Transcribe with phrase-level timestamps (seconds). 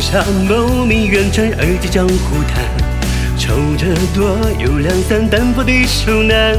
[0.00, 2.62] 下谋名远传，而今江湖叹。
[3.38, 6.56] 愁着多有两三担负的手难。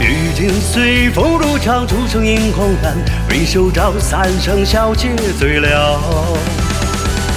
[0.00, 2.96] 遇见随风如潮，竹声映红蓝。
[3.28, 6.00] 回首照三生小姐醉了。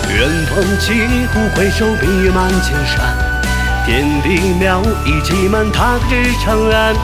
[0.10, 0.94] 远方几
[1.28, 3.16] 户回首，明月满千山。
[3.86, 6.96] 天地渺已挤满他日长安。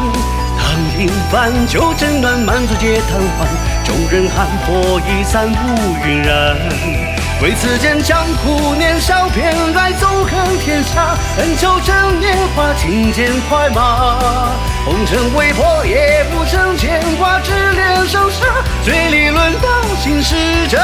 [0.57, 3.47] 当饮饭酒正暖，满座皆贪欢。
[3.85, 7.14] 众人喊破衣散，乌云染。
[7.41, 14.51] 唯此间江湖年少偏爱纵横天下，恩仇趁年华，轻剑快马。
[14.85, 18.45] 红尘未破也不曾牵挂，只恋生杀，
[18.83, 19.67] 醉里论道，
[20.01, 20.35] 醒时
[20.69, 20.77] 折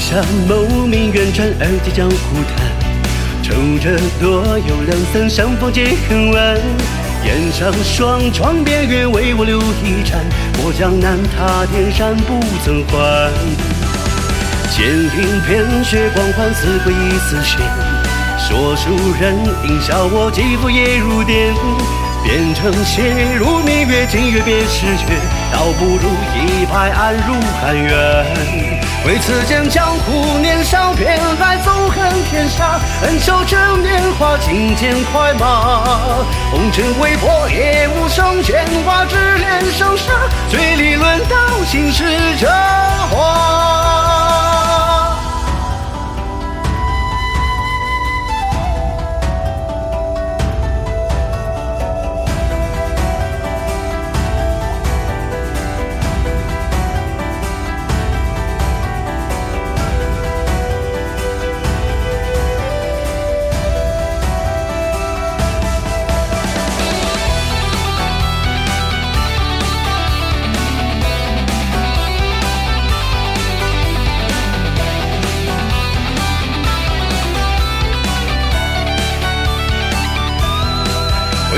[0.00, 0.16] 下
[0.48, 2.66] 谋名远传，而今江湖谈。
[3.42, 6.56] 愁着多有两三，相逢皆恨晚。
[7.22, 10.18] 檐上霜，窗边月，为我留一盏。
[10.56, 13.30] 过江南，踏天山，不曾还。
[14.74, 17.60] 剑影片雪光环，似鬼亦似仙。
[18.38, 19.36] 说书人
[19.68, 21.54] 应笑我，肌肤也如电。
[22.22, 25.06] 变成仙如明月，今月别时缺，
[25.52, 27.90] 倒不如一拍案入寒渊。
[29.06, 36.06] 为此间江湖年少偏爱纵横天下，恩仇趁年华，轻剑快马。
[36.50, 40.12] 红尘未破也无声牵挂，只恋生杀，
[40.50, 42.04] 醉里论道，心事
[42.38, 43.49] 这话。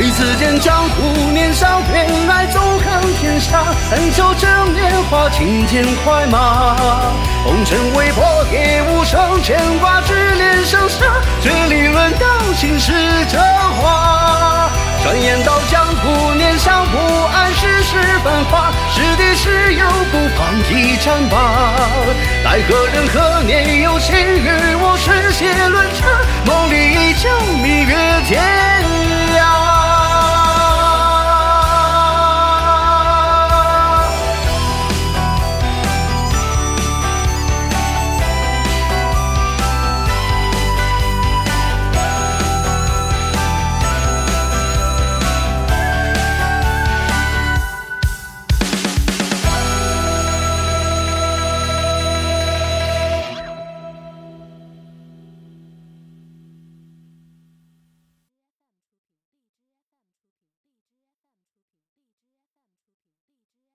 [0.03, 6.75] 为此间江湖年少偏爱纵横天下，恩仇趁年华，轻剑快马。
[7.45, 11.07] 红尘未破也无声牵挂，只恋生杀，
[11.41, 12.27] 醉里论道，
[12.57, 12.93] 心事
[13.31, 14.69] 这花。
[15.05, 21.39] 转眼到江湖年少不谙世事繁华，是敌是友不妨一战罢。
[22.43, 26.09] 待何人何年有幸与我诗写论茶，
[26.45, 27.52] 梦里依旧。